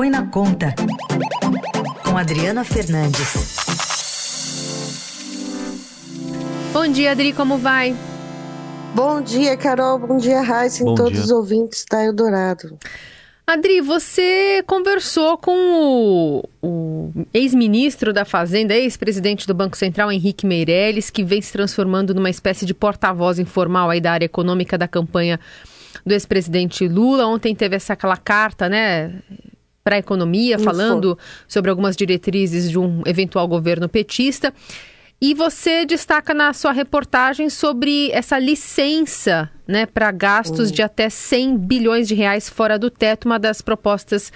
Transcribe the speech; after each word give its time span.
Põe 0.00 0.08
na 0.08 0.26
Conta, 0.28 0.74
com 2.02 2.16
Adriana 2.16 2.64
Fernandes. 2.64 3.54
Bom 6.72 6.88
dia, 6.88 7.12
Adri, 7.12 7.34
como 7.34 7.58
vai? 7.58 7.94
Bom 8.94 9.20
dia, 9.20 9.58
Carol. 9.58 9.98
Bom 9.98 10.16
dia, 10.16 10.40
Raíssa 10.40 10.84
e 10.84 10.86
todos 10.94 11.12
dia. 11.12 11.20
os 11.20 11.30
ouvintes 11.30 11.84
da 11.84 12.02
Eldorado. 12.02 12.78
Adri, 13.46 13.82
você 13.82 14.64
conversou 14.66 15.36
com 15.36 15.52
o, 15.52 16.44
o 16.66 17.12
ex-ministro 17.34 18.10
da 18.10 18.24
Fazenda, 18.24 18.72
ex-presidente 18.72 19.46
do 19.46 19.52
Banco 19.52 19.76
Central, 19.76 20.10
Henrique 20.10 20.46
Meirelles, 20.46 21.10
que 21.10 21.22
vem 21.22 21.42
se 21.42 21.52
transformando 21.52 22.14
numa 22.14 22.30
espécie 22.30 22.64
de 22.64 22.72
porta-voz 22.72 23.38
informal 23.38 23.90
aí 23.90 24.00
da 24.00 24.12
área 24.12 24.24
econômica 24.24 24.78
da 24.78 24.88
campanha 24.88 25.38
do 26.06 26.14
ex-presidente 26.14 26.88
Lula. 26.88 27.26
Ontem 27.26 27.54
teve 27.54 27.76
essa 27.76 27.92
aquela 27.92 28.16
carta, 28.16 28.66
né, 28.66 29.12
para 29.82 29.96
a 29.96 29.98
economia, 29.98 30.58
falando 30.58 31.18
sobre 31.48 31.70
algumas 31.70 31.96
diretrizes 31.96 32.70
de 32.70 32.78
um 32.78 33.02
eventual 33.06 33.48
governo 33.48 33.88
petista. 33.88 34.52
E 35.22 35.34
você 35.34 35.84
destaca 35.84 36.32
na 36.32 36.52
sua 36.54 36.72
reportagem 36.72 37.50
sobre 37.50 38.10
essa 38.10 38.38
licença 38.38 39.50
né, 39.68 39.84
para 39.84 40.10
gastos 40.10 40.72
de 40.72 40.80
até 40.80 41.10
100 41.10 41.58
bilhões 41.58 42.08
de 42.08 42.14
reais 42.14 42.48
fora 42.48 42.78
do 42.78 42.90
teto, 42.90 43.26
uma 43.26 43.38
das 43.38 43.60
propostas 43.60 44.32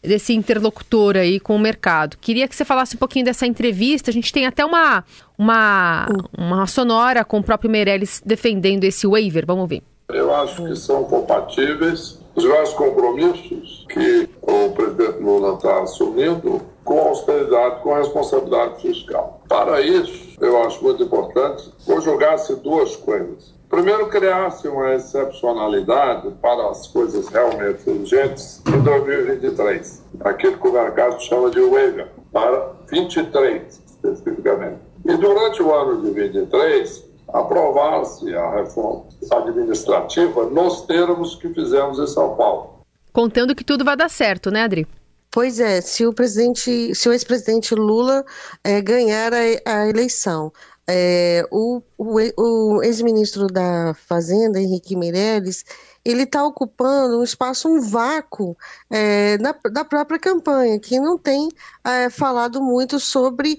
desse 0.00 0.32
interlocutor 0.32 1.16
aí 1.16 1.38
com 1.38 1.54
o 1.54 1.58
mercado. 1.58 2.16
Queria 2.18 2.48
que 2.48 2.56
você 2.56 2.64
falasse 2.64 2.96
um 2.96 2.98
pouquinho 2.98 3.26
dessa 3.26 3.46
entrevista. 3.46 4.10
A 4.10 4.12
gente 4.12 4.32
tem 4.32 4.46
até 4.46 4.64
uma, 4.64 5.04
uma, 5.36 6.06
uma 6.36 6.66
sonora 6.66 7.24
com 7.24 7.38
o 7.38 7.42
próprio 7.42 7.70
Meirelles 7.70 8.22
defendendo 8.24 8.84
esse 8.84 9.06
waiver. 9.06 9.44
Vamos 9.46 9.68
ver. 9.68 9.82
Eu 10.08 10.34
acho 10.34 10.64
que 10.64 10.74
são 10.74 11.04
compatíveis 11.04 12.21
os 12.34 12.44
vários 12.44 12.72
compromissos 12.72 13.86
que 13.88 14.28
o 14.40 14.70
presidente 14.70 15.22
Lula 15.22 15.54
está 15.54 15.82
assumindo 15.82 16.60
com 16.84 16.98
austeridade, 16.98 17.82
com 17.82 17.94
responsabilidade 17.94 18.82
fiscal. 18.82 19.40
Para 19.48 19.80
isso, 19.80 20.36
eu 20.40 20.62
acho 20.62 20.82
muito 20.82 21.02
importante 21.02 21.72
conjugar-se 21.84 22.56
duas 22.56 22.96
coisas. 22.96 23.54
Primeiro, 23.68 24.08
criar-se 24.08 24.68
uma 24.68 24.94
excepcionalidade 24.94 26.30
para 26.42 26.68
as 26.68 26.86
coisas 26.88 27.28
realmente 27.28 27.88
urgentes 27.88 28.60
em 28.66 28.80
2023. 28.80 30.02
Aquilo 30.20 30.58
que 30.58 30.68
o 30.68 30.72
mercado 30.72 31.22
chama 31.22 31.50
de 31.50 31.60
waiver, 31.60 32.08
para 32.30 32.72
23 32.90 33.82
especificamente. 34.02 34.80
E 35.04 35.16
durante 35.16 35.62
o 35.62 35.72
ano 35.72 35.96
de 35.96 36.12
2023, 36.12 37.11
aprovar-se 37.32 38.34
a 38.34 38.50
reforma 38.50 39.06
administrativa 39.30 40.46
nos 40.46 40.82
termos 40.82 41.34
que 41.36 41.48
fizemos 41.52 41.98
em 41.98 42.06
São 42.06 42.36
Paulo. 42.36 42.80
Contando 43.12 43.54
que 43.54 43.64
tudo 43.64 43.84
vai 43.84 43.96
dar 43.96 44.08
certo, 44.08 44.50
né, 44.50 44.62
Adri? 44.62 44.86
Pois 45.30 45.58
é, 45.58 45.80
se 45.80 46.06
o 46.06 46.12
presidente, 46.12 46.94
se 46.94 47.08
o 47.08 47.12
ex-presidente 47.12 47.74
Lula 47.74 48.24
é, 48.62 48.82
ganhar 48.82 49.32
a, 49.32 49.38
a 49.64 49.88
eleição, 49.88 50.52
é, 50.86 51.42
o, 51.50 51.80
o, 51.96 52.18
o 52.36 52.82
ex-ministro 52.82 53.46
da 53.46 53.94
Fazenda, 53.94 54.60
Henrique 54.60 54.94
Meirelles, 54.94 55.64
ele 56.04 56.24
está 56.24 56.44
ocupando 56.44 57.20
um 57.20 57.22
espaço, 57.22 57.68
um 57.68 57.80
vácuo 57.80 58.56
é, 58.90 59.38
na, 59.38 59.54
da 59.70 59.84
própria 59.84 60.18
campanha, 60.18 60.78
que 60.80 60.98
não 60.98 61.16
tem 61.16 61.48
é, 61.84 62.10
falado 62.10 62.60
muito 62.60 62.98
sobre 62.98 63.56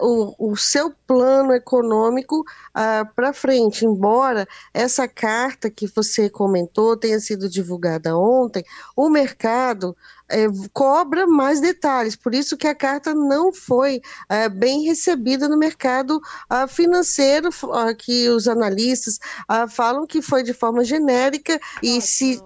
o, 0.00 0.52
o, 0.52 0.56
seu 0.56 0.92
plano 1.06 1.52
econômico 1.52 2.44
para 3.14 3.32
frente. 3.32 3.86
Embora 3.86 4.46
essa 4.74 5.08
carta 5.08 5.70
que 5.70 5.86
você 5.86 6.28
comentou 6.28 6.96
tenha 6.96 7.18
sido 7.20 7.48
divulgada 7.48 8.16
ontem, 8.16 8.64
o 8.96 9.08
mercado 9.08 9.96
é, 10.28 10.46
cobra 10.72 11.26
mais 11.26 11.60
detalhes, 11.60 12.16
por 12.16 12.34
isso 12.34 12.56
que 12.56 12.66
a 12.66 12.74
carta 12.74 13.14
não 13.14 13.52
foi 13.52 14.00
é, 14.28 14.48
bem 14.48 14.82
recebida 14.84 15.48
no 15.48 15.58
mercado 15.58 16.20
uh, 16.50 16.66
financeiro, 16.66 17.50
que 17.98 18.28
os 18.28 18.48
analistas 18.48 19.18
uh, 19.50 19.68
falam 19.68 20.06
que 20.06 20.22
foi 20.22 20.42
de 20.42 20.54
forma 20.54 20.84
genérica 20.84 21.60
e 21.82 22.00
se 22.00 22.40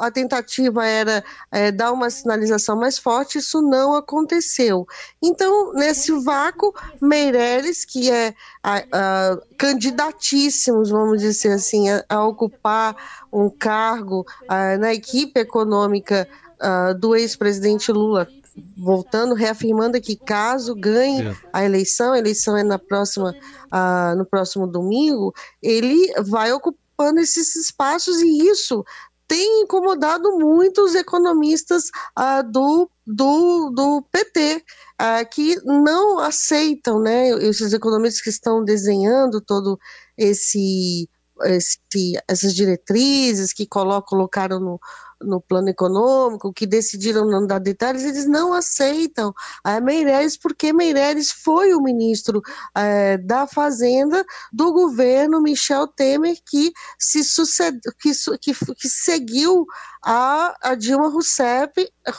a 0.00 0.10
tentativa 0.10 0.84
era 0.84 1.24
é, 1.50 1.70
dar 1.70 1.92
uma 1.92 2.10
sinalização 2.10 2.76
mais 2.76 2.98
forte, 2.98 3.38
isso 3.38 3.62
não 3.62 3.94
aconteceu. 3.94 4.86
Então, 5.22 5.72
nesse 5.72 6.12
vácuo, 6.24 6.74
Meireles, 7.00 7.84
que 7.84 8.10
é 8.10 8.34
candidatíssimos, 9.56 10.90
vamos 10.90 11.20
dizer 11.20 11.52
assim, 11.52 11.88
a, 11.88 12.04
a 12.08 12.26
ocupar 12.26 12.96
um 13.32 13.48
cargo 13.48 14.26
na 14.78 14.92
equipe 14.92 15.38
econômica 15.38 16.28
uh, 16.60 16.98
do 16.98 17.16
ex-presidente 17.16 17.90
Lula, 17.90 18.28
voltando, 18.76 19.34
reafirmando 19.34 20.00
que 20.00 20.16
caso 20.16 20.74
ganhe 20.74 21.36
a 21.52 21.64
eleição, 21.64 22.12
a 22.12 22.18
eleição 22.18 22.56
é 22.56 22.62
na 22.62 22.78
próxima, 22.78 23.30
uh, 23.30 24.16
no 24.16 24.24
próximo 24.24 24.66
domingo, 24.66 25.32
ele 25.62 26.12
vai 26.22 26.52
ocupando 26.52 27.20
esses 27.20 27.56
espaços 27.56 28.20
e 28.20 28.48
isso 28.48 28.84
tem 29.30 29.62
incomodado 29.62 30.36
muito 30.38 30.82
os 30.82 30.96
economistas 30.96 31.84
uh, 32.18 32.42
do, 32.50 32.90
do, 33.06 33.70
do 33.70 34.02
PT, 34.10 34.64
uh, 35.00 35.30
que 35.30 35.54
não 35.64 36.18
aceitam, 36.18 37.00
né, 37.00 37.28
esses 37.38 37.72
economistas 37.72 38.20
que 38.20 38.28
estão 38.28 38.64
desenhando 38.64 39.40
todo 39.40 39.78
esse, 40.18 41.08
esse 41.44 42.18
essas 42.26 42.52
diretrizes 42.56 43.52
que 43.52 43.68
colocam, 43.68 44.08
colocaram 44.08 44.58
no, 44.58 44.80
no 45.20 45.40
plano 45.40 45.68
econômico, 45.68 46.52
que 46.52 46.66
decidiram 46.66 47.26
não 47.26 47.46
dar 47.46 47.58
detalhes, 47.58 48.04
eles 48.04 48.26
não 48.26 48.52
aceitam 48.52 49.34
a 49.62 49.80
Meireles, 49.80 50.36
porque 50.36 50.72
Meireles 50.72 51.30
foi 51.30 51.74
o 51.74 51.80
ministro 51.80 52.42
é, 52.74 53.16
da 53.18 53.46
Fazenda 53.46 54.24
do 54.52 54.72
governo 54.72 55.40
Michel 55.42 55.86
Temer, 55.86 56.36
que 56.44 56.72
se 56.98 57.22
sucede, 57.22 57.80
que, 57.98 58.12
que, 58.40 58.74
que 58.74 58.88
seguiu 58.88 59.66
a, 60.02 60.56
a, 60.62 60.74
Dilma 60.74 61.08
Rousseff, 61.08 61.72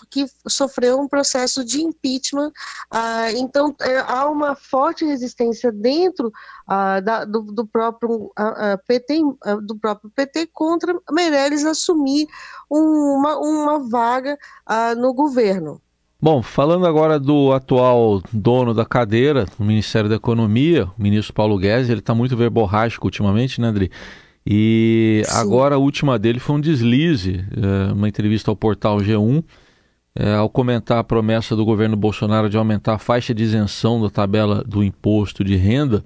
que 0.09 0.25
sofreu 0.47 0.99
um 0.99 1.07
processo 1.07 1.65
de 1.65 1.81
impeachment. 1.81 2.51
Ah, 2.89 3.31
então, 3.31 3.75
é, 3.81 3.99
há 3.99 4.29
uma 4.29 4.55
forte 4.55 5.03
resistência 5.03 5.71
dentro 5.71 6.31
ah, 6.67 6.99
da, 6.99 7.25
do, 7.25 7.41
do, 7.41 7.65
próprio 7.65 8.31
ah, 8.37 8.79
PT, 8.87 9.19
do 9.63 9.75
próprio 9.77 10.11
PT 10.11 10.47
contra 10.53 10.97
Meirelles 11.09 11.65
assumir 11.65 12.27
uma, 12.91 13.37
uma 13.37 13.89
vaga 13.89 14.37
no 14.97 15.13
governo. 15.13 15.81
Bom, 16.23 16.43
falando 16.43 16.85
agora 16.85 17.19
do 17.19 17.51
atual 17.51 18.21
dono 18.31 18.75
da 18.75 18.85
cadeira, 18.85 19.47
o 19.57 19.63
Ministério 19.63 20.07
da 20.07 20.17
Economia, 20.17 20.87
o 20.97 21.01
ministro 21.01 21.33
Paulo 21.33 21.57
Guedes, 21.57 21.89
ele 21.89 21.99
está 21.99 22.13
muito 22.13 22.37
verborrágico 22.37 23.07
ultimamente, 23.07 23.59
né, 23.59 23.69
André? 23.69 23.89
E 24.45 25.23
Sim. 25.25 25.37
agora 25.37 25.75
a 25.75 25.77
última 25.79 26.19
dele 26.19 26.39
foi 26.39 26.57
um 26.57 26.61
deslize, 26.61 27.43
é, 27.57 27.91
uma 27.91 28.07
entrevista 28.07 28.51
ao 28.51 28.55
portal 28.55 28.97
G1, 28.97 29.43
é, 30.15 30.35
ao 30.35 30.47
comentar 30.47 30.99
a 30.99 31.03
promessa 31.03 31.55
do 31.55 31.65
governo 31.65 31.95
Bolsonaro 31.95 32.49
de 32.49 32.57
aumentar 32.57 32.95
a 32.95 32.99
faixa 32.99 33.33
de 33.33 33.41
isenção 33.41 33.99
da 33.99 34.09
tabela 34.09 34.63
do 34.63 34.83
imposto 34.83 35.43
de 35.43 35.55
renda. 35.55 36.03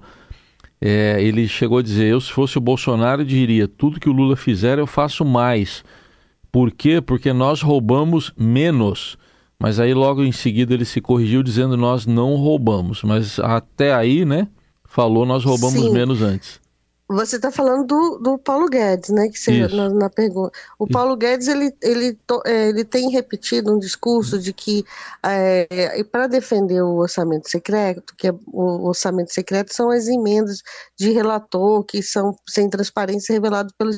É, 0.80 1.16
ele 1.20 1.48
chegou 1.48 1.78
a 1.78 1.82
dizer: 1.82 2.06
Eu, 2.06 2.20
se 2.22 2.32
fosse 2.32 2.56
o 2.56 2.60
Bolsonaro, 2.60 3.24
diria: 3.24 3.68
tudo 3.68 4.00
que 4.00 4.08
o 4.08 4.12
Lula 4.12 4.36
fizer, 4.36 4.78
eu 4.78 4.86
faço 4.86 5.24
mais. 5.26 5.84
Por 6.56 6.70
quê? 6.70 7.02
Porque 7.02 7.34
nós 7.34 7.60
roubamos 7.60 8.32
menos. 8.34 9.18
Mas 9.58 9.78
aí 9.78 9.92
logo 9.92 10.24
em 10.24 10.32
seguida 10.32 10.72
ele 10.72 10.86
se 10.86 11.02
corrigiu 11.02 11.42
dizendo 11.42 11.76
nós 11.76 12.06
não 12.06 12.34
roubamos. 12.36 13.02
Mas 13.02 13.38
até 13.38 13.92
aí, 13.92 14.24
né? 14.24 14.48
Falou 14.82 15.26
nós 15.26 15.44
roubamos 15.44 15.82
Sim. 15.82 15.92
menos 15.92 16.22
antes. 16.22 16.58
Você 17.08 17.36
está 17.36 17.52
falando 17.52 17.86
do, 17.86 18.18
do 18.18 18.38
Paulo 18.38 18.68
Guedes, 18.68 19.10
né? 19.10 19.28
Que 19.28 19.38
você, 19.38 19.68
na, 19.68 19.88
na, 19.88 20.10
pergunta. 20.10 20.50
O 20.76 20.84
Isso. 20.84 20.92
Paulo 20.92 21.16
Guedes 21.16 21.46
ele, 21.46 21.72
ele, 21.80 22.18
é, 22.44 22.68
ele 22.68 22.84
tem 22.84 23.10
repetido 23.10 23.72
um 23.72 23.78
discurso 23.78 24.40
de 24.40 24.52
que 24.52 24.84
é, 25.24 26.02
para 26.10 26.26
defender 26.26 26.82
o 26.82 26.96
orçamento 26.96 27.48
secreto, 27.48 28.12
que 28.16 28.26
é, 28.26 28.34
o 28.48 28.88
orçamento 28.88 29.32
secreto 29.32 29.72
são 29.72 29.88
as 29.88 30.08
emendas 30.08 30.62
de 30.98 31.12
relator 31.12 31.84
que 31.84 32.02
são 32.02 32.34
sem 32.48 32.68
transparência 32.68 33.32
revelado 33.32 33.72
pelo, 33.78 33.92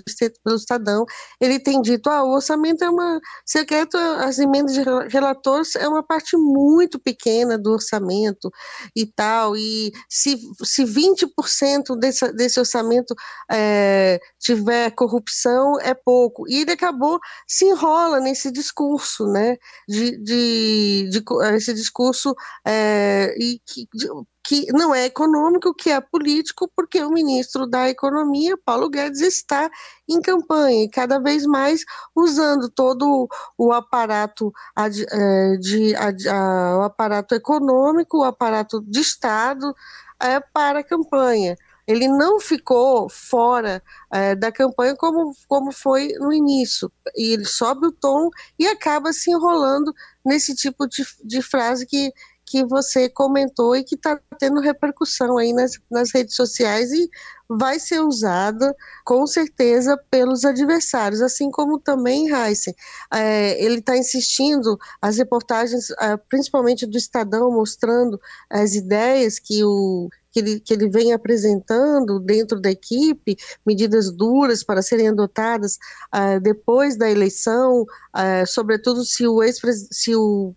pelo 0.45 0.57
Estadão. 0.57 1.07
Ele 1.41 1.59
tem 1.59 1.81
dito, 1.81 2.11
ah, 2.11 2.23
o 2.23 2.35
orçamento 2.35 2.85
é 2.85 2.91
uma 2.91 3.21
secreto, 3.47 3.97
as 3.97 4.39
emendas 4.39 4.75
de 4.75 4.83
relator 5.09 5.63
é 5.79 5.89
uma 5.89 6.03
parte 6.03 6.37
muito 6.37 6.99
pequena 6.99 7.57
do 7.57 7.73
orçamento 7.73 8.51
e 8.95 9.07
tal. 9.07 9.57
E 9.57 9.93
se, 10.11 10.39
se 10.63 10.85
20% 10.85 11.99
desse, 11.99 12.31
desse 12.33 12.61
orçamento 12.61 12.98
orçamento 12.99 13.15
é, 13.51 14.21
tiver 14.39 14.91
corrupção, 14.93 15.81
é 15.81 15.95
pouco. 15.95 16.49
E 16.49 16.63
ele 16.63 16.73
acabou, 16.73 17.19
se 17.47 17.67
enrola 17.67 18.21
nesse 18.21 18.51
discurso, 18.51 19.27
né? 19.27 19.57
De, 19.89 20.17
de, 20.19 21.09
de 21.11 21.25
esse 21.55 21.75
discurso 21.75 22.35
é, 22.67 23.35
e 23.39 23.61
que, 23.65 23.89
de, 23.95 24.09
que 24.45 24.67
não 24.73 24.95
é 24.95 25.05
econômico, 25.05 25.75
que 25.75 25.91
é 25.91 26.01
político, 26.01 26.71
porque 26.75 27.03
o 27.03 27.11
ministro 27.11 27.67
da 27.67 27.89
Economia, 27.89 28.57
Paulo 28.65 28.89
Guedes, 28.89 29.21
está 29.21 29.71
em 30.09 30.21
campanha 30.23 30.85
e 30.85 30.91
cada 30.91 31.19
vez 31.19 31.45
mais 31.45 31.83
usando 32.17 32.71
todo 32.71 33.29
o 33.59 33.73
aparato 33.73 34.51
de, 34.91 35.07
é, 35.11 35.57
de 35.59 35.95
a, 35.97 36.79
o 36.79 36.83
aparato 36.83 37.35
econômico, 37.35 38.21
o 38.21 38.25
aparato 38.25 38.83
de 38.83 39.01
Estado 39.01 39.75
é, 40.21 40.41
para 40.41 40.81
a 40.81 40.85
campanha. 40.85 41.57
Ele 41.89 42.07
não 42.07 42.39
ficou 42.39 43.09
fora 43.09 43.83
é, 44.13 44.35
da 44.35 44.53
campanha 44.53 44.95
como, 44.95 45.33
como 45.49 45.73
foi 45.73 46.13
no 46.19 46.31
início. 46.31 46.93
E 47.17 47.33
ele 47.33 47.47
sobe 47.47 47.87
o 47.87 47.93
tom 47.93 48.29
e 48.59 48.69
acaba 48.69 49.11
se 49.11 49.31
enrolando 49.31 49.95
nesse 50.23 50.55
tipo 50.55 50.87
de, 50.87 51.03
de 51.25 51.41
frase 51.41 51.87
que, 51.87 52.13
que 52.45 52.63
você 52.63 53.09
comentou 53.09 53.75
e 53.75 53.83
que 53.83 53.95
está 53.95 54.21
tendo 54.39 54.61
repercussão 54.61 55.39
aí 55.39 55.55
nas, 55.55 55.73
nas 55.91 56.13
redes 56.13 56.37
sociais 56.37 56.93
e 56.93 57.09
vai 57.49 57.79
ser 57.81 58.01
usada 58.01 58.77
com 59.03 59.27
certeza 59.27 59.99
pelos 60.11 60.45
adversários, 60.45 61.23
assim 61.23 61.51
como 61.51 61.79
também 61.79 62.29
Heisen. 62.29 62.75
É, 63.11 63.65
ele 63.65 63.79
está 63.79 63.97
insistindo, 63.97 64.79
as 65.01 65.17
reportagens, 65.17 65.91
é, 65.99 66.17
principalmente 66.17 66.85
do 66.85 66.99
Estadão, 66.99 67.51
mostrando 67.51 68.21
as 68.51 68.75
ideias 68.75 69.39
que 69.39 69.65
o 69.65 70.11
que 70.31 70.41
ele, 70.41 70.61
que 70.61 70.73
ele 70.73 70.89
vem 70.89 71.13
apresentando 71.13 72.21
dentro 72.21 72.61
da 72.61 72.71
equipe, 72.71 73.37
medidas 73.67 74.11
duras 74.11 74.63
para 74.63 74.83
serem 74.83 75.09
adotadas 75.09 75.79
uh, 76.15 76.41
depois 76.41 76.97
da 76.97 77.11
eleição, 77.11 77.83
uh, 77.83 78.47
sobretudo 78.47 79.05
se 79.05 79.27
o 79.27 79.43
ex 79.43 79.59
se 79.91 80.15
o 80.15 80.55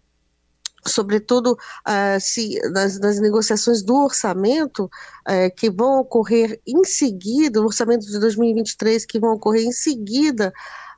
sobretudo 0.85 1.51
uh, 1.51 2.19
se 2.19 2.59
nas, 2.71 2.99
nas, 2.99 3.19
negociações 3.19 3.83
do 3.83 3.95
orçamento 3.95 4.85
uh, 4.85 5.55
que 5.55 5.69
vão 5.69 5.99
ocorrer 5.99 6.59
em 6.65 6.83
seguida, 6.83 7.61
o 7.61 7.65
orçamento 7.65 8.05
de 8.05 8.19
2023 8.19 9.05
que 9.05 9.19
vão 9.19 9.33
ocorrer 9.33 9.63
em 9.63 9.71
seguida 9.71 10.51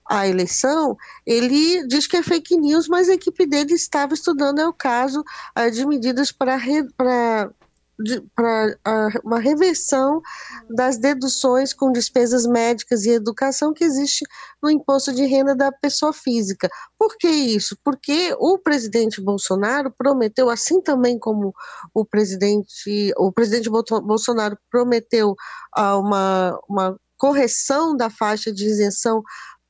à 0.06 0.28
eleição, 0.28 0.98
ele 1.26 1.86
diz 1.88 2.08
que 2.08 2.18
é 2.18 2.24
fake 2.24 2.58
news, 2.58 2.88
mas 2.88 3.10
a 3.10 3.14
equipe 3.14 3.46
dele 3.46 3.74
estava 3.74 4.14
estudando 4.14 4.60
é 4.60 4.68
o 4.68 4.74
caso 4.74 5.22
uh, 5.22 5.72
de 5.72 5.86
medidas 5.86 6.32
para 6.32 6.58
para 8.36 8.78
uma 9.24 9.40
reversão 9.40 10.22
das 10.70 10.98
deduções 10.98 11.74
com 11.74 11.92
despesas 11.92 12.46
médicas 12.46 13.06
e 13.06 13.12
educação 13.12 13.74
que 13.74 13.84
existe 13.84 14.26
no 14.62 14.70
imposto 14.70 15.14
de 15.14 15.26
renda 15.26 15.56
da 15.56 15.72
pessoa 15.72 16.12
física. 16.12 16.70
Por 16.98 17.16
que 17.18 17.28
isso? 17.28 17.78
Porque 17.84 18.36
o 18.40 18.58
presidente 18.58 19.22
Bolsonaro 19.22 19.92
prometeu, 19.92 20.50
assim 20.50 20.82
também 20.82 21.20
como 21.20 21.54
o 21.94 22.04
presidente, 22.04 23.14
o 23.18 23.32
presidente 23.32 23.70
Bolsonaro 23.70 24.58
prometeu 24.72 25.36
uh, 25.78 26.00
uma, 26.00 26.60
uma 26.68 26.98
correção 27.18 27.96
da 27.96 28.10
faixa 28.10 28.52
de 28.52 28.66
isenção 28.66 29.24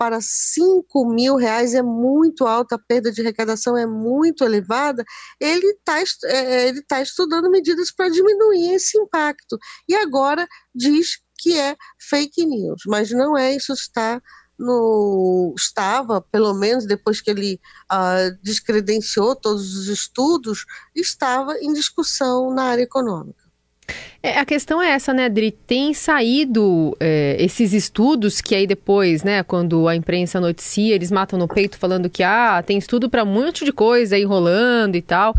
para 0.03 0.19
5 0.19 1.05
mil 1.05 1.37
reais 1.37 1.73
é 1.73 1.81
muito 1.81 2.45
alta, 2.45 2.75
a 2.75 2.77
perda 2.77 3.09
de 3.09 3.21
arrecadação 3.21 3.77
é 3.77 3.87
muito 3.87 4.43
elevada, 4.43 5.01
ele 5.39 5.65
está 5.67 5.97
é, 5.97 6.03
é, 6.25 6.67
ele 6.67 6.81
tá 6.81 7.01
estudando 7.01 7.49
medidas 7.49 7.89
para 7.89 8.09
diminuir 8.09 8.73
esse 8.73 8.97
impacto. 8.99 9.57
E 9.87 9.95
agora 9.95 10.45
diz 10.75 11.21
que 11.37 11.57
é 11.57 11.77
fake 11.97 12.45
news, 12.45 12.81
mas 12.85 13.11
não 13.11 13.37
é, 13.37 13.55
isso 13.55 13.71
está 13.71 14.21
no, 14.59 15.53
estava, 15.57 16.19
pelo 16.19 16.53
menos 16.53 16.85
depois 16.85 17.21
que 17.21 17.31
ele 17.31 17.61
uh, 17.89 18.37
descredenciou 18.43 19.37
todos 19.37 19.77
os 19.77 19.87
estudos, 19.87 20.65
estava 20.93 21.57
em 21.59 21.71
discussão 21.71 22.53
na 22.53 22.63
área 22.63 22.83
econômica. 22.83 23.42
É, 24.21 24.39
a 24.39 24.45
questão 24.45 24.81
é 24.81 24.91
essa, 24.91 25.13
né, 25.13 25.25
Adri? 25.25 25.51
Tem 25.51 25.93
saído 25.93 26.95
é, 26.99 27.35
esses 27.39 27.73
estudos 27.73 28.39
que 28.39 28.55
aí 28.55 28.65
depois, 28.65 29.21
né, 29.21 29.43
quando 29.43 29.87
a 29.87 29.95
imprensa 29.95 30.39
noticia, 30.39 30.95
eles 30.95 31.11
matam 31.11 31.37
no 31.37 31.47
peito 31.47 31.77
falando 31.77 32.09
que 32.09 32.23
ah, 32.23 32.63
tem 32.65 32.77
estudo 32.77 33.09
para 33.09 33.23
um 33.23 33.27
monte 33.27 33.65
de 33.65 33.73
coisa 33.73 34.15
aí 34.15 34.23
rolando 34.23 34.95
e 34.95 35.01
tal, 35.01 35.35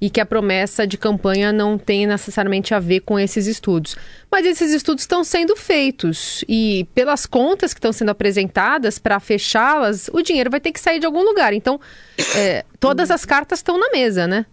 e 0.00 0.08
que 0.08 0.20
a 0.20 0.26
promessa 0.26 0.86
de 0.86 0.96
campanha 0.96 1.52
não 1.52 1.76
tem 1.76 2.06
necessariamente 2.06 2.72
a 2.72 2.78
ver 2.78 3.00
com 3.00 3.18
esses 3.18 3.48
estudos. 3.48 3.96
Mas 4.30 4.46
esses 4.46 4.70
estudos 4.70 5.02
estão 5.02 5.24
sendo 5.24 5.56
feitos 5.56 6.44
e 6.48 6.86
pelas 6.94 7.26
contas 7.26 7.74
que 7.74 7.78
estão 7.78 7.92
sendo 7.92 8.10
apresentadas 8.10 9.00
para 9.00 9.18
fechá-las, 9.18 10.08
o 10.12 10.22
dinheiro 10.22 10.48
vai 10.48 10.60
ter 10.60 10.70
que 10.70 10.80
sair 10.80 11.00
de 11.00 11.06
algum 11.06 11.24
lugar. 11.24 11.52
Então, 11.52 11.80
é, 12.36 12.64
todas 12.78 13.10
as 13.10 13.24
cartas 13.24 13.58
estão 13.58 13.76
na 13.76 13.90
mesa, 13.90 14.28
né? 14.28 14.46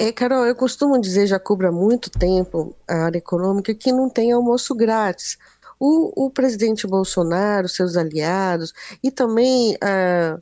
É, 0.00 0.12
Carol, 0.12 0.46
eu 0.46 0.54
costumo 0.54 1.00
dizer, 1.00 1.26
já 1.26 1.40
cubra 1.40 1.72
muito 1.72 2.08
tempo 2.08 2.72
a 2.86 3.06
área 3.06 3.18
econômica, 3.18 3.74
que 3.74 3.90
não 3.90 4.08
tem 4.08 4.30
almoço 4.30 4.72
grátis. 4.72 5.36
O, 5.80 6.26
o 6.26 6.30
presidente 6.30 6.86
Bolsonaro, 6.86 7.68
seus 7.68 7.96
aliados 7.96 8.72
e 9.02 9.10
também 9.10 9.74
uh, 9.74 10.40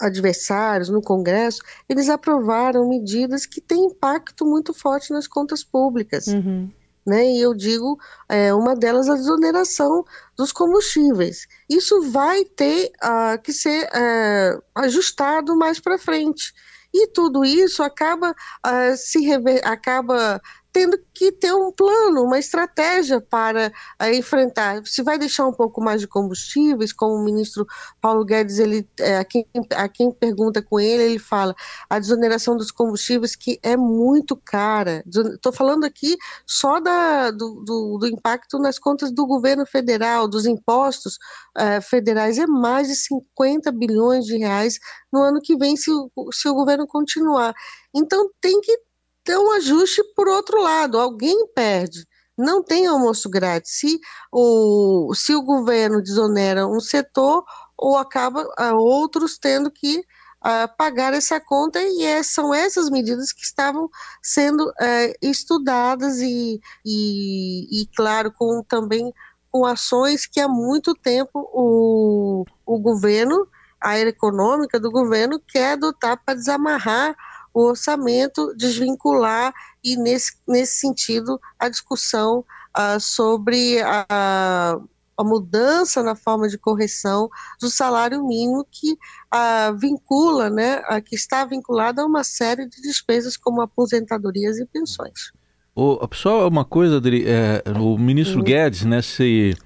adversários 0.00 0.88
no 0.88 1.02
Congresso, 1.02 1.62
eles 1.88 2.08
aprovaram 2.08 2.88
medidas 2.88 3.44
que 3.44 3.60
têm 3.60 3.86
impacto 3.86 4.46
muito 4.46 4.72
forte 4.72 5.12
nas 5.12 5.26
contas 5.26 5.64
públicas. 5.64 6.28
Uhum. 6.28 6.70
Né? 7.04 7.26
E 7.26 7.40
eu 7.40 7.54
digo, 7.54 7.98
é, 8.28 8.54
uma 8.54 8.74
delas 8.74 9.08
a 9.08 9.14
desoneração 9.14 10.04
dos 10.36 10.52
combustíveis. 10.52 11.46
Isso 11.68 12.10
vai 12.10 12.44
ter 12.44 12.92
uh, 13.02 13.40
que 13.42 13.52
ser 13.52 13.84
uh, 13.86 14.62
ajustado 14.76 15.56
mais 15.56 15.80
para 15.80 15.98
frente. 15.98 16.52
E 16.98 17.08
tudo 17.08 17.44
isso 17.44 17.82
acaba 17.82 18.30
uh, 18.30 18.96
se 18.96 19.20
rever, 19.20 19.60
acaba 19.66 20.40
tendo 20.76 20.98
que 21.14 21.32
ter 21.32 21.54
um 21.54 21.72
plano, 21.72 22.22
uma 22.22 22.38
estratégia 22.38 23.18
para 23.18 23.72
uh, 23.98 24.14
enfrentar. 24.14 24.82
Se 24.84 25.02
vai 25.02 25.16
deixar 25.16 25.46
um 25.46 25.52
pouco 25.52 25.82
mais 25.82 26.02
de 26.02 26.06
combustíveis, 26.06 26.92
como 26.92 27.14
o 27.14 27.24
ministro 27.24 27.66
Paulo 27.98 28.22
Guedes, 28.26 28.58
ele, 28.58 28.86
é, 29.00 29.16
a, 29.16 29.24
quem, 29.24 29.46
a 29.74 29.88
quem 29.88 30.12
pergunta 30.12 30.60
com 30.60 30.78
ele, 30.78 31.04
ele 31.04 31.18
fala 31.18 31.56
a 31.88 31.98
desoneração 31.98 32.58
dos 32.58 32.70
combustíveis 32.70 33.34
que 33.34 33.58
é 33.62 33.74
muito 33.74 34.36
cara. 34.36 35.02
Estou 35.06 35.50
falando 35.50 35.84
aqui 35.84 36.14
só 36.46 36.78
da, 36.78 37.30
do, 37.30 37.64
do, 37.64 37.96
do, 37.98 38.06
impacto 38.06 38.58
nas 38.58 38.78
contas 38.78 39.10
do 39.10 39.26
governo 39.26 39.64
federal, 39.64 40.28
dos 40.28 40.44
impostos 40.44 41.14
uh, 41.56 41.80
federais, 41.80 42.36
é 42.36 42.46
mais 42.46 42.88
de 42.88 42.96
50 42.96 43.72
bilhões 43.72 44.26
de 44.26 44.36
reais 44.36 44.78
no 45.10 45.22
ano 45.22 45.40
que 45.40 45.56
vem 45.56 45.74
se, 45.74 45.90
se 46.32 46.48
o 46.50 46.54
governo 46.54 46.86
continuar. 46.86 47.54
Então 47.94 48.28
tem 48.42 48.60
que 48.60 48.85
ter 49.26 49.36
um 49.36 49.50
ajuste 49.50 50.02
por 50.14 50.28
outro 50.28 50.62
lado, 50.62 50.98
alguém 50.98 51.48
perde. 51.48 52.06
Não 52.38 52.62
tem 52.62 52.86
almoço 52.86 53.28
grátis. 53.28 53.72
Se 53.72 53.98
o, 54.32 55.12
se 55.14 55.34
o 55.34 55.42
governo 55.42 56.00
desonera 56.00 56.66
um 56.66 56.80
setor, 56.80 57.44
ou 57.76 57.96
acaba 57.98 58.42
uh, 58.42 58.76
outros 58.76 59.36
tendo 59.36 59.70
que 59.70 59.98
uh, 59.98 60.76
pagar 60.78 61.12
essa 61.12 61.40
conta, 61.40 61.82
e 61.82 62.04
é, 62.04 62.22
são 62.22 62.54
essas 62.54 62.88
medidas 62.88 63.32
que 63.32 63.42
estavam 63.42 63.90
sendo 64.22 64.68
uh, 64.68 65.14
estudadas 65.20 66.20
e, 66.20 66.60
e, 66.84 67.82
e, 67.82 67.86
claro, 67.96 68.32
com 68.32 68.62
também 68.62 69.12
com 69.50 69.64
ações 69.64 70.26
que 70.26 70.38
há 70.38 70.48
muito 70.48 70.94
tempo 70.94 71.48
o, 71.52 72.44
o 72.64 72.78
governo, 72.78 73.48
a 73.80 73.90
área 73.90 74.10
econômica 74.10 74.78
do 74.78 74.90
governo 74.90 75.40
quer 75.48 75.72
adotar 75.72 76.22
para 76.22 76.34
desamarrar 76.34 77.16
o 77.56 77.68
orçamento, 77.68 78.54
desvincular 78.54 79.50
e, 79.82 79.96
nesse, 79.96 80.36
nesse 80.46 80.78
sentido, 80.78 81.40
a 81.58 81.70
discussão 81.70 82.44
uh, 82.76 83.00
sobre 83.00 83.80
a, 83.80 84.78
a, 85.16 85.24
mudança 85.24 86.02
na 86.02 86.14
forma 86.14 86.50
de 86.50 86.58
correção 86.58 87.30
do 87.58 87.70
salário 87.70 88.22
mínimo 88.28 88.66
que 88.70 88.92
uh, 88.92 89.74
vincula, 89.74 90.50
né, 90.50 90.80
uh, 90.80 91.00
que 91.02 91.14
está 91.16 91.46
vinculada 91.46 92.02
a 92.02 92.04
uma 92.04 92.22
série 92.22 92.68
de 92.68 92.82
despesas 92.82 93.38
como 93.38 93.62
aposentadorias 93.62 94.58
e 94.58 94.66
pensões. 94.66 95.32
O, 95.74 95.98
só 96.12 96.46
uma 96.46 96.64
coisa, 96.64 96.98
Adri, 96.98 97.24
é, 97.26 97.62
o 97.80 97.96
ministro 97.96 98.40
uhum. 98.40 98.44
Guedes, 98.44 98.84
né, 98.84 99.00
se, 99.00 99.56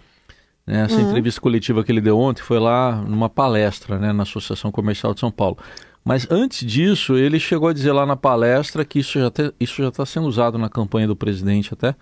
nessa 0.64 0.94
uhum. 0.94 1.08
entrevista 1.08 1.40
coletiva 1.40 1.82
que 1.82 1.90
ele 1.90 2.00
deu 2.00 2.16
ontem, 2.16 2.40
foi 2.40 2.60
lá 2.60 2.94
numa 3.02 3.28
palestra 3.28 3.98
né, 3.98 4.12
na 4.12 4.22
Associação 4.22 4.70
Comercial 4.70 5.12
de 5.12 5.18
São 5.18 5.30
Paulo. 5.32 5.58
Mas 6.10 6.26
antes 6.28 6.66
disso, 6.66 7.16
ele 7.16 7.38
chegou 7.38 7.68
a 7.68 7.72
dizer 7.72 7.92
lá 7.92 8.04
na 8.04 8.16
palestra 8.16 8.84
que 8.84 8.98
isso 8.98 9.16
já 9.16 9.28
está 9.88 10.04
sendo 10.04 10.26
usado 10.26 10.58
na 10.58 10.68
campanha 10.68 11.06
do 11.06 11.14
presidente 11.14 11.72
até, 11.72 11.94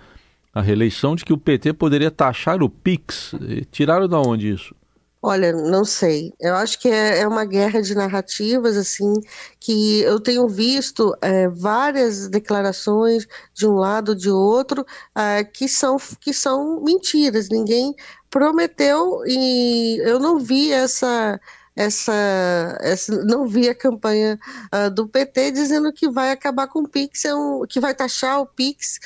a 0.55 0.63
reeleição, 0.63 1.15
de 1.15 1.27
que 1.27 1.33
o 1.35 1.37
PT 1.37 1.75
poderia 1.75 2.11
taxar 2.11 2.63
o 2.63 2.71
PIX. 2.71 3.35
Tiraram 3.71 4.09
da 4.09 4.19
onde 4.19 4.51
isso? 4.51 4.75
Olha, 5.21 5.53
não 5.53 5.85
sei. 5.85 6.33
Eu 6.41 6.55
acho 6.55 6.79
que 6.79 6.89
é, 6.89 7.19
é, 7.19 7.29
uma 7.29 7.45
guerra 7.45 7.83
de 7.83 7.95
narrativas, 7.95 8.79
assim, 8.79 9.13
que 9.61 10.01
eu 10.01 10.19
tenho 10.19 10.49
visto 10.49 11.15
é, 11.21 11.47
várias 11.49 12.29
declarações 12.29 13.27
de 13.53 13.67
um 13.67 13.75
lado 13.75 14.17
de 14.17 14.31
outro 14.31 14.87
é, 15.15 15.45
que, 15.45 15.69
são, 15.69 15.99
que 16.19 16.33
são 16.33 16.83
mentiras. 16.83 17.51
Ninguém 17.51 17.95
prometeu 18.31 19.23
e 19.27 19.99
eu 20.03 20.19
não 20.19 20.39
vi 20.39 20.73
essa. 20.73 21.39
Essa, 21.79 22.77
essa 22.81 23.25
não 23.25 23.47
vi 23.47 23.69
a 23.69 23.75
campanha 23.75 24.37
uh, 24.75 24.91
do 24.91 25.07
PT 25.07 25.53
dizendo 25.53 25.93
que 25.93 26.11
vai 26.11 26.33
acabar 26.33 26.67
com 26.67 26.81
o 26.81 26.89
Pix, 26.89 27.25
é 27.25 27.31
que 27.69 27.79
vai 27.79 27.95
taxar 27.95 28.41
o 28.41 28.47
Pix, 28.47 28.99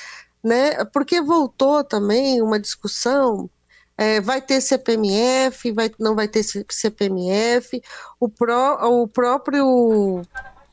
né? 0.42 0.82
Porque 0.86 1.20
voltou 1.20 1.84
também 1.84 2.40
uma 2.40 2.58
discussão 2.58 3.50
é, 3.98 4.20
vai 4.22 4.40
ter 4.40 4.60
CPMF, 4.60 5.70
vai, 5.72 5.90
não 5.98 6.14
vai 6.14 6.26
ter 6.26 6.42
CPMF, 6.42 7.82
o, 8.18 8.28
pró, 8.28 8.78
o 8.88 9.06
próprio 9.06 10.22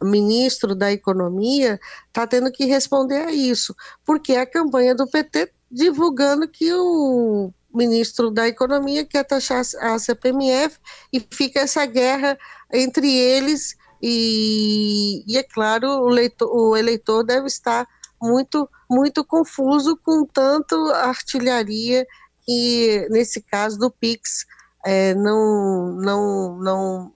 ministro 0.01 0.73
da 0.73 0.91
Economia 0.91 1.79
está 2.07 2.25
tendo 2.25 2.51
que 2.51 2.63
responder 2.65 3.25
a 3.25 3.31
isso, 3.31 3.75
porque 4.05 4.35
a 4.35 4.45
campanha 4.45 4.95
do 4.95 5.05
PT 5.05 5.51
divulgando 5.69 6.47
que 6.47 6.73
o 6.73 7.51
ministro 7.73 8.31
da 8.31 8.47
Economia 8.47 9.05
quer 9.05 9.23
taxar 9.23 9.63
a 9.79 9.99
CPMF 9.99 10.77
e 11.13 11.19
fica 11.19 11.59
essa 11.61 11.85
guerra 11.85 12.37
entre 12.73 13.11
eles 13.11 13.75
e, 14.01 15.23
e 15.27 15.37
é 15.37 15.43
claro, 15.43 15.87
o, 15.87 16.07
leitor, 16.07 16.49
o 16.49 16.75
eleitor 16.75 17.23
deve 17.23 17.47
estar 17.47 17.87
muito, 18.21 18.69
muito 18.89 19.23
confuso 19.23 19.97
com 19.97 20.25
tanto 20.25 20.75
artilharia 20.91 22.05
e 22.47 23.07
nesse 23.09 23.41
caso 23.41 23.77
do 23.77 23.91
Pix 23.91 24.45
é, 24.85 25.13
não 25.13 25.95
não 25.97 26.57
não 26.57 27.13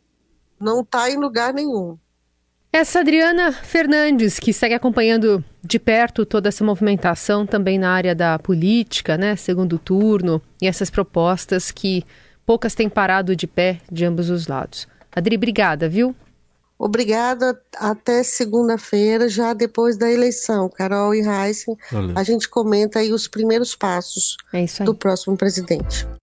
não 0.60 0.82
está 0.82 1.10
em 1.10 1.18
lugar 1.18 1.54
nenhum. 1.54 1.98
Essa 2.76 3.02
Adriana 3.02 3.52
Fernandes, 3.52 4.40
que 4.40 4.52
segue 4.52 4.74
acompanhando 4.74 5.46
de 5.64 5.78
perto 5.78 6.26
toda 6.26 6.50
essa 6.50 6.64
movimentação 6.64 7.46
também 7.46 7.78
na 7.78 7.92
área 7.92 8.16
da 8.16 8.40
política, 8.40 9.16
né, 9.16 9.36
segundo 9.36 9.78
turno, 9.78 10.42
e 10.60 10.66
essas 10.66 10.90
propostas 10.90 11.70
que 11.70 12.04
poucas 12.44 12.74
têm 12.74 12.90
parado 12.90 13.36
de 13.36 13.46
pé 13.46 13.80
de 13.92 14.04
ambos 14.04 14.32
os 14.32 14.48
lados. 14.48 14.88
Adri, 15.16 15.36
obrigada, 15.36 15.88
viu? 15.88 16.16
Obrigada. 16.80 17.62
Até 17.78 18.24
segunda-feira, 18.24 19.30
já 19.30 19.54
depois 19.54 19.96
da 19.96 20.12
eleição. 20.12 20.68
Carol 20.68 21.14
e 21.14 21.20
Heisen, 21.20 21.78
a 22.16 22.24
gente 22.24 22.50
comenta 22.50 22.98
aí 22.98 23.14
os 23.14 23.28
primeiros 23.28 23.76
passos 23.76 24.36
é 24.52 24.84
do 24.84 24.96
próximo 24.96 25.38
presidente. 25.38 26.08